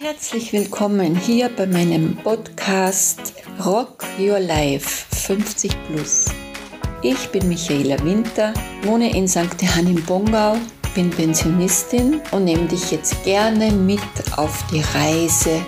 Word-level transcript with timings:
Herzlich 0.00 0.52
willkommen 0.52 1.16
hier 1.16 1.48
bei 1.48 1.66
meinem 1.66 2.14
Podcast 2.18 3.32
Rock 3.66 4.04
Your 4.16 4.38
Life 4.38 5.12
50 5.12 5.72
Plus. 5.88 6.26
Ich 7.02 7.28
bin 7.30 7.48
Michaela 7.48 8.00
Winter, 8.04 8.54
wohne 8.84 9.12
in 9.12 9.26
St. 9.26 9.60
Johann 9.60 9.88
im 9.88 10.00
Bongau, 10.04 10.56
bin 10.94 11.10
Pensionistin 11.10 12.20
und 12.30 12.44
nehme 12.44 12.68
dich 12.68 12.92
jetzt 12.92 13.24
gerne 13.24 13.72
mit 13.72 13.98
auf 14.36 14.64
die 14.70 14.82
Reise 14.96 15.60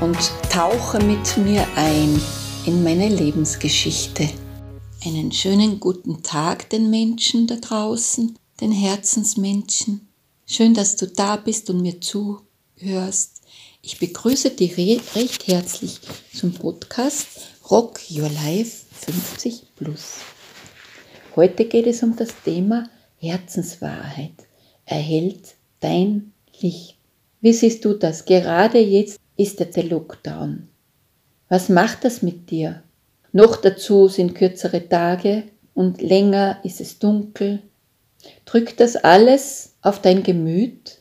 und 0.00 0.18
tauche 0.50 0.98
mit 1.04 1.36
mir 1.36 1.64
ein 1.76 2.20
in 2.66 2.82
meine 2.82 3.08
Lebensgeschichte. 3.08 4.28
Einen 5.04 5.30
schönen 5.30 5.78
guten 5.78 6.24
Tag 6.24 6.68
den 6.70 6.90
Menschen 6.90 7.46
da 7.46 7.54
draußen, 7.54 8.36
den 8.60 8.72
Herzensmenschen. 8.72 10.08
Schön, 10.44 10.74
dass 10.74 10.96
du 10.96 11.06
da 11.06 11.36
bist 11.36 11.70
und 11.70 11.82
mir 11.82 12.00
zuhörst. 12.00 13.35
Ich 13.82 13.98
begrüße 13.98 14.50
dich 14.50 14.76
recht 15.14 15.46
herzlich 15.46 16.00
zum 16.34 16.52
Podcast 16.52 17.26
Rock 17.70 18.00
Your 18.10 18.28
Life 18.28 18.86
50 18.92 19.62
Plus. 19.76 20.16
Heute 21.36 21.66
geht 21.66 21.86
es 21.86 22.02
um 22.02 22.16
das 22.16 22.30
Thema 22.44 22.88
Herzenswahrheit. 23.18 24.34
Erhält 24.84 25.54
dein 25.80 26.32
Licht. 26.60 26.96
Wie 27.40 27.52
siehst 27.52 27.84
du 27.84 27.94
das? 27.94 28.24
Gerade 28.24 28.78
jetzt 28.78 29.20
ist 29.36 29.60
der 29.60 29.84
Lockdown. 29.84 30.68
Was 31.48 31.68
macht 31.68 32.04
das 32.04 32.22
mit 32.22 32.50
dir? 32.50 32.82
Noch 33.32 33.56
dazu 33.56 34.08
sind 34.08 34.34
kürzere 34.34 34.88
Tage 34.88 35.44
und 35.74 36.00
länger 36.00 36.58
ist 36.64 36.80
es 36.80 36.98
dunkel. 36.98 37.62
Drückt 38.46 38.80
das 38.80 38.96
alles 38.96 39.74
auf 39.82 40.00
dein 40.00 40.22
Gemüt? 40.22 40.95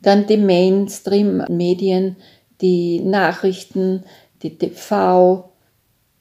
Dann 0.00 0.26
die 0.26 0.36
Mainstream-Medien, 0.36 2.16
die 2.60 3.00
Nachrichten, 3.00 4.04
die 4.42 4.56
TV 4.56 5.50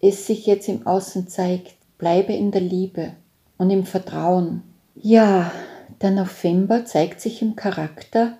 es 0.00 0.26
sich 0.26 0.46
jetzt 0.46 0.68
im 0.68 0.86
Außen 0.86 1.28
zeigt, 1.28 1.74
bleibe 1.98 2.32
in 2.32 2.50
der 2.50 2.60
Liebe 2.60 3.14
und 3.58 3.70
im 3.70 3.84
Vertrauen. 3.84 4.62
Ja, 4.94 5.52
der 6.00 6.12
November 6.12 6.84
zeigt 6.84 7.20
sich 7.20 7.42
im 7.42 7.56
Charakter 7.56 8.38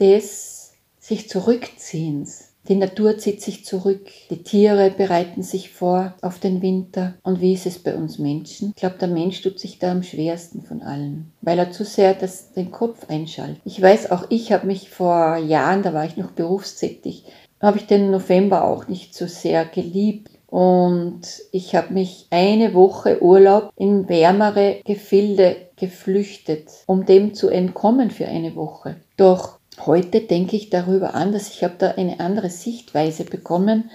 des 0.00 0.72
sich 0.98 1.28
Zurückziehens, 1.28 2.53
die 2.68 2.76
Natur 2.76 3.18
zieht 3.18 3.42
sich 3.42 3.64
zurück, 3.64 4.06
die 4.30 4.42
Tiere 4.42 4.90
bereiten 4.90 5.42
sich 5.42 5.70
vor 5.70 6.14
auf 6.22 6.38
den 6.38 6.62
Winter. 6.62 7.14
Und 7.22 7.40
wie 7.40 7.52
ist 7.52 7.66
es 7.66 7.78
bei 7.78 7.94
uns 7.94 8.18
Menschen? 8.18 8.72
Ich 8.74 8.80
glaube, 8.80 8.96
der 8.98 9.08
Mensch 9.08 9.42
tut 9.42 9.58
sich 9.58 9.78
da 9.78 9.92
am 9.92 10.02
schwersten 10.02 10.62
von 10.62 10.82
allen, 10.82 11.32
weil 11.42 11.58
er 11.58 11.72
zu 11.72 11.84
sehr 11.84 12.14
das, 12.14 12.52
den 12.52 12.70
Kopf 12.70 13.08
einschaltet. 13.08 13.60
Ich 13.64 13.80
weiß, 13.80 14.10
auch 14.10 14.26
ich 14.30 14.52
habe 14.52 14.66
mich 14.66 14.88
vor 14.88 15.36
Jahren, 15.36 15.82
da 15.82 15.92
war 15.92 16.06
ich 16.06 16.16
noch 16.16 16.30
berufstätig, 16.30 17.24
habe 17.60 17.78
ich 17.78 17.86
den 17.86 18.10
November 18.10 18.64
auch 18.64 18.88
nicht 18.88 19.14
so 19.14 19.26
sehr 19.26 19.64
geliebt. 19.64 20.30
Und 20.46 21.22
ich 21.50 21.74
habe 21.74 21.92
mich 21.92 22.28
eine 22.30 22.74
Woche 22.74 23.20
Urlaub 23.20 23.72
in 23.76 24.08
wärmere 24.08 24.80
Gefilde 24.84 25.56
geflüchtet, 25.76 26.68
um 26.86 27.04
dem 27.04 27.34
zu 27.34 27.48
entkommen 27.48 28.12
für 28.12 28.26
eine 28.26 28.54
Woche. 28.54 28.96
Doch 29.16 29.58
Heute 29.80 30.20
denke 30.20 30.56
ich 30.56 30.70
darüber 30.70 31.14
anders. 31.14 31.50
Ich 31.50 31.64
habe 31.64 31.74
da 31.78 31.92
eine 31.92 32.20
andere 32.20 32.50
Sichtweise 32.50 33.24
bekommen. 33.24 33.90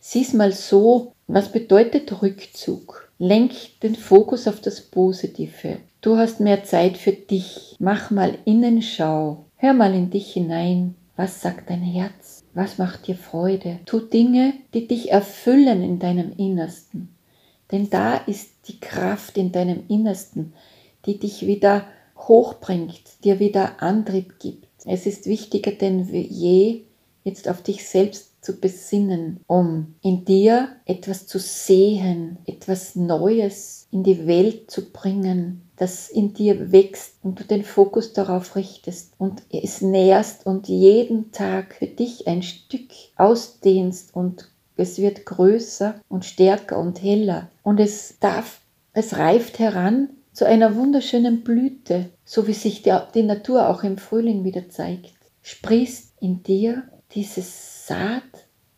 Sieh's 0.00 0.32
mal 0.32 0.52
so, 0.52 1.12
was 1.26 1.50
bedeutet 1.50 2.22
Rückzug? 2.22 3.10
Lenk 3.18 3.52
den 3.82 3.94
Fokus 3.94 4.48
auf 4.48 4.60
das 4.60 4.80
Positive. 4.80 5.78
Du 6.00 6.16
hast 6.16 6.40
mehr 6.40 6.64
Zeit 6.64 6.96
für 6.96 7.12
dich. 7.12 7.76
Mach 7.78 8.10
mal 8.10 8.36
Innenschau. 8.44 9.44
Hör 9.56 9.72
mal 9.72 9.94
in 9.94 10.10
dich 10.10 10.32
hinein. 10.32 10.96
Was 11.16 11.40
sagt 11.40 11.70
dein 11.70 11.82
Herz? 11.82 12.44
Was 12.54 12.78
macht 12.78 13.06
dir 13.06 13.14
Freude? 13.14 13.78
Tu 13.86 14.00
Dinge, 14.00 14.54
die 14.74 14.88
dich 14.88 15.12
erfüllen 15.12 15.82
in 15.82 15.98
deinem 15.98 16.32
Innersten. 16.36 17.14
Denn 17.70 17.88
da 17.88 18.16
ist 18.16 18.50
die 18.68 18.80
Kraft 18.80 19.38
in 19.38 19.52
deinem 19.52 19.84
Innersten, 19.88 20.52
die 21.06 21.18
dich 21.18 21.46
wieder 21.46 21.84
hochbringt, 22.16 23.24
dir 23.24 23.38
wieder 23.38 23.82
Antrieb 23.82 24.38
gibt. 24.38 24.71
Es 24.84 25.06
ist 25.06 25.26
wichtiger 25.26 25.72
denn 25.72 26.06
je, 26.08 26.82
jetzt 27.24 27.48
auf 27.48 27.62
dich 27.62 27.88
selbst 27.88 28.32
zu 28.42 28.58
besinnen, 28.58 29.40
um 29.46 29.94
in 30.02 30.24
dir 30.24 30.68
etwas 30.84 31.26
zu 31.26 31.38
sehen, 31.38 32.38
etwas 32.46 32.96
Neues 32.96 33.86
in 33.92 34.02
die 34.02 34.26
Welt 34.26 34.70
zu 34.70 34.90
bringen, 34.90 35.62
das 35.76 36.08
in 36.08 36.34
dir 36.34 36.72
wächst 36.72 37.14
und 37.22 37.38
du 37.38 37.44
den 37.44 37.62
Fokus 37.62 38.12
darauf 38.12 38.56
richtest 38.56 39.12
und 39.18 39.42
es 39.52 39.80
nährst 39.80 40.44
und 40.46 40.66
jeden 40.66 41.30
Tag 41.30 41.74
für 41.74 41.86
dich 41.86 42.26
ein 42.26 42.42
Stück 42.42 42.90
ausdehnst 43.16 44.14
und 44.14 44.50
es 44.76 44.98
wird 44.98 45.24
größer 45.26 46.00
und 46.08 46.24
stärker 46.24 46.78
und 46.78 47.02
heller. 47.02 47.48
Und 47.62 47.78
es 47.78 48.16
darf, 48.18 48.60
es 48.92 49.16
reift 49.16 49.60
heran 49.60 50.08
zu 50.32 50.46
einer 50.46 50.76
wunderschönen 50.76 51.44
Blüte, 51.44 52.10
so 52.24 52.46
wie 52.46 52.54
sich 52.54 52.82
die, 52.82 52.96
die 53.14 53.22
Natur 53.22 53.68
auch 53.68 53.84
im 53.84 53.98
Frühling 53.98 54.44
wieder 54.44 54.68
zeigt. 54.68 55.14
Sprießt 55.42 56.14
in 56.20 56.42
dir 56.42 56.84
dieses 57.14 57.86
Saat 57.86 58.22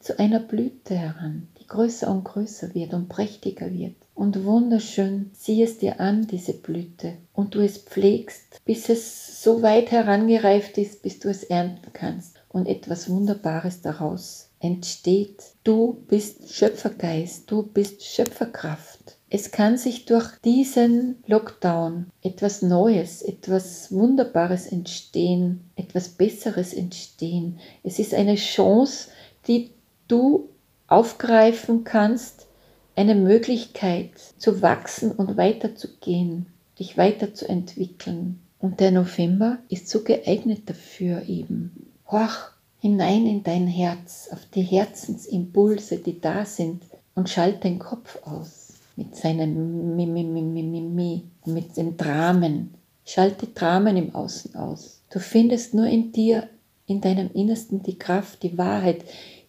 zu 0.01 0.19
einer 0.19 0.41
Blüte 0.41 0.95
heran, 0.95 1.49
die 1.61 1.67
größer 1.67 2.11
und 2.11 2.25
größer 2.25 2.75
wird 2.75 2.93
und 2.93 3.09
prächtiger 3.09 3.73
wird. 3.73 3.97
Und 4.15 4.45
wunderschön 4.45 5.31
sieh 5.33 5.63
es 5.63 5.79
dir 5.79 6.01
an, 6.01 6.27
diese 6.27 6.55
Blüte, 6.55 7.15
und 7.33 7.55
du 7.55 7.61
es 7.61 7.79
pflegst, 7.79 8.61
bis 8.65 8.89
es 8.89 9.43
so 9.43 9.63
weit 9.63 9.91
herangereift 9.91 10.79
ist, 10.79 11.03
bis 11.03 11.21
du 11.21 11.29
es 11.29 11.45
ernten 11.45 11.93
kannst 11.93 12.37
und 12.49 12.67
etwas 12.67 13.09
Wunderbares 13.09 13.81
daraus 13.81 14.51
entsteht. 14.61 15.43
Du 15.65 16.05
bist 16.09 16.53
Schöpfergeist, 16.53 17.51
du 17.51 17.63
bist 17.63 18.05
Schöpferkraft. 18.05 19.14
Es 19.37 19.51
kann 19.51 19.77
sich 19.77 20.05
durch 20.05 20.31
diesen 20.45 21.17
Lockdown 21.27 22.07
etwas 22.23 22.63
Neues, 22.63 23.21
etwas 23.21 23.91
Wunderbares 23.91 24.69
entstehen, 24.69 25.73
etwas 25.75 26.11
Besseres 26.11 26.73
entstehen. 26.73 27.59
Es 27.83 27.99
ist 27.99 28.15
eine 28.15 28.37
Chance, 28.37 29.09
die 29.49 29.73
du 30.07 30.51
aufgreifen 30.87 31.83
kannst, 31.83 32.47
eine 32.95 33.17
Möglichkeit 33.17 34.13
zu 34.39 34.63
wachsen 34.63 35.11
und 35.11 35.37
weiterzugehen, 35.37 36.47
dich 36.79 36.97
weiterzuentwickeln. 36.97 38.39
Und 38.61 38.79
der 38.79 38.93
November 38.93 39.59
ist 39.69 39.89
so 39.89 40.05
geeignet 40.05 40.71
dafür 40.71 41.29
eben. 41.29 41.91
Horch 42.09 42.53
hinein 42.79 43.27
in 43.27 43.43
dein 43.43 43.67
Herz, 43.67 44.29
auf 44.31 44.47
die 44.55 44.63
Herzensimpulse, 44.63 45.97
die 45.97 46.21
da 46.21 46.45
sind 46.45 46.85
und 47.17 47.29
schalt 47.29 47.65
den 47.65 47.81
Kopf 47.81 48.23
aus 48.23 48.74
mit 48.97 49.17
seinem 49.17 49.97
Mi, 49.97 50.07
Mi, 50.07 50.25
Mi, 50.25 50.43
Mi, 50.43 50.63
Mi, 50.63 50.81
Mi, 50.81 51.23
mit 51.47 51.77
den 51.77 51.97
Dramen. 51.97 52.75
Schalte 53.05 53.49
Dramen 53.49 53.97
im 53.97 54.15
Außen 54.15 54.55
aus. 54.55 55.03
Du 55.11 55.19
findest 55.19 55.75
nur 55.75 55.87
in 55.87 56.13
dir, 56.13 56.49
in 56.87 57.01
deinem 57.01 57.31
Innersten 57.33 57.83
die 57.83 57.99
Kraft, 57.99 58.43
die 58.43 58.57
Wahrheit, 58.57 59.05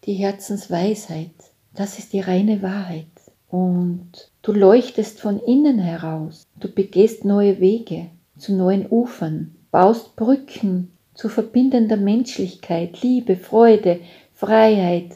die 0.05 0.13
Herzensweisheit. 0.13 1.31
Das 1.73 1.99
ist 1.99 2.13
die 2.13 2.21
reine 2.21 2.61
Wahrheit. 2.61 3.07
Und 3.49 4.29
du 4.41 4.51
leuchtest 4.51 5.19
von 5.19 5.39
innen 5.39 5.79
heraus. 5.79 6.45
Du 6.59 6.67
begehst 6.67 7.25
neue 7.25 7.59
Wege 7.59 8.07
zu 8.37 8.53
neuen 8.53 8.87
Ufern, 8.89 9.55
baust 9.71 10.15
Brücken 10.15 10.91
zu 11.13 11.29
verbindender 11.29 11.97
Menschlichkeit, 11.97 13.01
Liebe, 13.01 13.37
Freude, 13.37 14.01
Freiheit, 14.33 15.11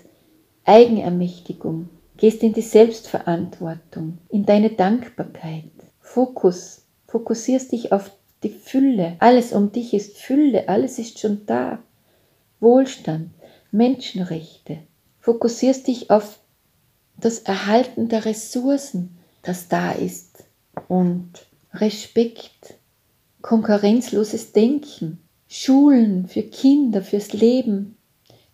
Eigenermächtigung, 0.63 1.89
gehst 2.19 2.43
in 2.43 2.51
die 2.51 2.61
Selbstverantwortung, 2.61 4.17
in 4.27 4.45
deine 4.45 4.71
Dankbarkeit. 4.71 5.71
Fokus, 6.01 6.83
fokussierst 7.07 7.71
dich 7.71 7.93
auf 7.93 8.11
die 8.43 8.49
Fülle. 8.49 9.15
Alles 9.19 9.53
um 9.53 9.71
dich 9.71 9.93
ist 9.93 10.17
Fülle, 10.17 10.67
alles 10.67 10.99
ist 10.99 11.19
schon 11.19 11.45
da. 11.45 11.79
Wohlstand, 12.59 13.31
Menschenrechte. 13.71 14.79
Fokussierst 15.21 15.87
dich 15.87 16.11
auf 16.11 16.39
das 17.17 17.39
Erhalten 17.39 18.09
der 18.09 18.25
Ressourcen, 18.25 19.17
das 19.41 19.69
da 19.69 19.93
ist. 19.93 20.43
Und 20.89 21.47
Respekt, 21.73 22.75
konkurrenzloses 23.41 24.51
Denken, 24.51 25.21
Schulen 25.47 26.27
für 26.27 26.43
Kinder, 26.43 27.01
fürs 27.01 27.31
Leben, 27.31 27.97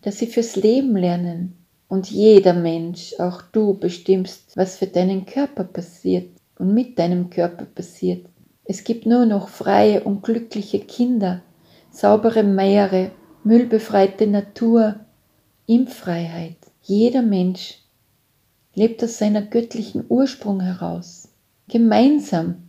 dass 0.02 0.18
sie 0.18 0.28
fürs 0.28 0.54
Leben 0.54 0.96
lernen. 0.96 1.65
Und 1.88 2.10
jeder 2.10 2.52
Mensch, 2.52 3.14
auch 3.18 3.42
du, 3.42 3.74
bestimmst, 3.74 4.56
was 4.56 4.76
für 4.76 4.86
deinen 4.86 5.24
Körper 5.24 5.64
passiert 5.64 6.30
und 6.58 6.74
mit 6.74 6.98
deinem 6.98 7.30
Körper 7.30 7.64
passiert. 7.64 8.26
Es 8.64 8.82
gibt 8.82 9.06
nur 9.06 9.26
noch 9.26 9.48
freie 9.48 10.02
und 10.02 10.22
glückliche 10.22 10.80
Kinder, 10.80 11.42
saubere 11.90 12.42
Meere, 12.42 13.12
müllbefreite 13.44 14.26
Natur, 14.26 14.96
Impffreiheit. 15.66 16.56
Jeder 16.82 17.22
Mensch 17.22 17.78
lebt 18.74 19.02
aus 19.04 19.18
seiner 19.18 19.42
göttlichen 19.42 20.04
Ursprung 20.08 20.60
heraus. 20.60 21.28
Gemeinsam 21.68 22.68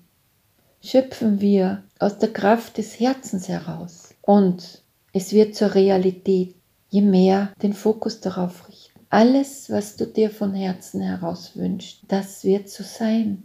schöpfen 0.82 1.42
wir 1.42 1.84
aus 2.00 2.20
der 2.20 2.32
Kraft 2.32 2.78
des 2.78 3.00
Herzens 3.00 3.48
heraus. 3.48 4.14
Und 4.22 4.84
es 5.14 5.34
wird 5.34 5.56
zur 5.56 5.74
Realität, 5.74 6.56
je 6.90 7.02
mehr 7.02 7.52
den 7.62 7.74
Fokus 7.74 8.22
darauf 8.22 8.68
richten. 8.70 8.97
Alles, 9.10 9.70
was 9.70 9.96
du 9.96 10.06
dir 10.06 10.30
von 10.30 10.54
Herzen 10.54 11.02
heraus 11.02 11.52
wünschst, 11.56 12.02
das 12.10 12.44
wird 12.44 12.70
so 12.70 12.84
sein. 12.84 13.44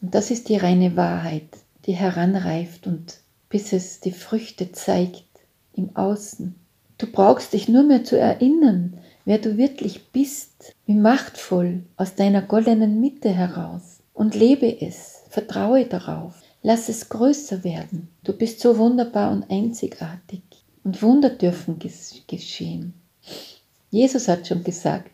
Und 0.00 0.14
das 0.14 0.30
ist 0.30 0.48
die 0.48 0.56
reine 0.56 0.96
Wahrheit, 0.96 1.58
die 1.84 1.92
heranreift 1.92 2.86
und 2.86 3.18
bis 3.50 3.72
es 3.72 4.00
die 4.00 4.12
Früchte 4.12 4.72
zeigt 4.72 5.24
im 5.74 5.94
Außen. 5.94 6.54
Du 6.96 7.06
brauchst 7.06 7.52
dich 7.52 7.68
nur 7.68 7.82
mehr 7.82 8.02
zu 8.04 8.18
erinnern, 8.18 8.98
wer 9.24 9.38
du 9.38 9.58
wirklich 9.58 10.08
bist, 10.08 10.74
wie 10.86 10.94
machtvoll 10.94 11.82
aus 11.96 12.14
deiner 12.14 12.42
goldenen 12.42 13.00
Mitte 13.00 13.28
heraus. 13.28 14.00
Und 14.14 14.34
lebe 14.34 14.80
es, 14.80 15.22
vertraue 15.28 15.84
darauf, 15.84 16.34
lass 16.62 16.88
es 16.88 17.08
größer 17.08 17.62
werden. 17.62 18.08
Du 18.24 18.32
bist 18.32 18.60
so 18.60 18.78
wunderbar 18.78 19.30
und 19.32 19.50
einzigartig. 19.50 20.42
Und 20.82 21.02
Wunder 21.02 21.30
dürfen 21.30 21.78
geschehen. 21.78 22.94
Jesus 23.90 24.28
hat 24.28 24.46
schon 24.46 24.64
gesagt, 24.64 25.10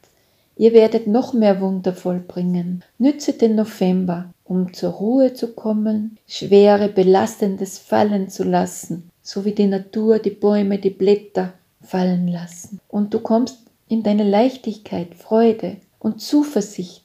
ihr 0.57 0.73
werdet 0.73 1.07
noch 1.07 1.33
mehr 1.33 1.61
Wunder 1.61 1.93
vollbringen. 1.93 2.83
Nütze 2.99 3.33
den 3.33 3.55
November, 3.55 4.33
um 4.45 4.73
zur 4.73 4.91
Ruhe 4.91 5.35
zu 5.35 5.55
kommen, 5.55 6.19
schwere, 6.27 6.89
belastendes 6.89 7.79
fallen 7.79 8.29
zu 8.29 8.45
lassen, 8.45 9.11
so 9.23 9.45
wie 9.45 9.53
die 9.53 9.67
Natur, 9.67 10.19
die 10.19 10.31
Bäume, 10.31 10.79
die 10.79 10.91
Blätter 10.91 11.55
fallen 11.81 12.29
lassen. 12.29 12.81
Und 12.89 13.15
du 13.15 13.21
kommst 13.21 13.59
in 13.89 14.03
deine 14.03 14.29
Leichtigkeit, 14.29 15.15
Freude 15.15 15.77
und 15.99 16.21
Zuversicht 16.21 17.05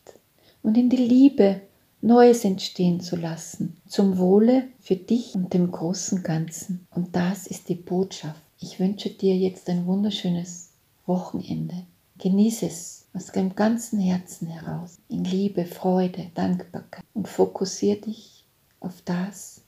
und 0.63 0.77
in 0.77 0.89
die 0.89 0.97
Liebe, 0.97 1.61
Neues 2.01 2.45
entstehen 2.45 3.01
zu 3.01 3.17
lassen, 3.17 3.75
zum 3.85 4.17
Wohle 4.17 4.63
für 4.79 4.95
dich 4.95 5.35
und 5.35 5.53
dem 5.53 5.69
großen 5.69 6.23
Ganzen. 6.23 6.87
Und 6.95 7.13
das 7.13 7.45
ist 7.45 7.67
die 7.67 7.75
Botschaft. 7.75 8.41
Ich 8.61 8.79
wünsche 8.79 9.09
dir 9.09 9.35
jetzt 9.35 9.69
ein 9.69 9.85
wunderschönes 9.85 10.68
Wochenende. 11.09 11.85
Genieße 12.17 12.67
es 12.67 13.09
aus 13.13 13.25
deinem 13.27 13.55
ganzen 13.55 13.99
Herzen 13.99 14.47
heraus, 14.47 14.99
in 15.09 15.25
Liebe, 15.25 15.65
Freude, 15.65 16.31
Dankbarkeit 16.35 17.03
und 17.13 17.27
fokussiere 17.27 17.99
dich 17.99 18.45
auf 18.79 19.01
das, 19.03 19.61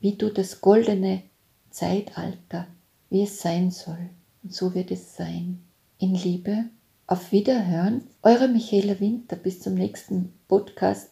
wie 0.00 0.16
du 0.16 0.30
das 0.30 0.62
goldene 0.62 1.22
Zeitalter 1.68 2.66
wie 3.10 3.22
es 3.22 3.40
sein 3.40 3.70
soll. 3.70 4.10
Und 4.42 4.54
so 4.54 4.74
wird 4.74 4.90
es 4.90 5.16
sein. 5.16 5.64
In 5.98 6.14
Liebe, 6.14 6.66
auf 7.06 7.32
Wiederhören, 7.32 8.02
eure 8.22 8.48
Michaela 8.48 8.98
Winter. 9.00 9.36
Bis 9.36 9.60
zum 9.60 9.74
nächsten 9.74 10.32
Podcast. 10.48 11.10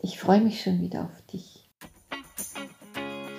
Ich 0.00 0.18
freue 0.18 0.40
mich 0.40 0.62
schon 0.62 0.80
wieder 0.80 1.04
auf 1.04 1.22
dich. 1.32 1.63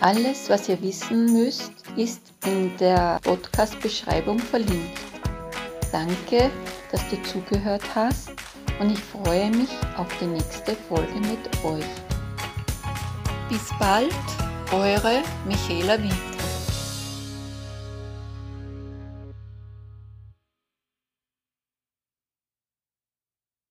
Alles, 0.02 0.50
was 0.50 0.68
ihr 0.68 0.82
wissen 0.82 1.32
müsst, 1.32 1.72
ist 1.96 2.34
in 2.46 2.76
der 2.78 3.20
Podcast-Beschreibung 3.24 4.38
verlinkt. 4.40 5.00
Danke, 5.92 6.52
dass 6.92 7.02
du 7.10 7.22
zugehört 7.24 7.84
hast 7.96 8.32
und 8.80 8.92
ich 8.92 9.00
freue 9.00 9.50
mich 9.52 9.70
auf 9.98 10.08
die 10.20 10.26
nächste 10.26 10.76
Folge 10.76 11.16
mit 11.16 11.64
euch. 11.64 11.86
Bis 13.50 13.70
bald, 13.80 14.14
eure 14.74 15.22
Michaela 15.48 15.98
Winter. 15.98 16.35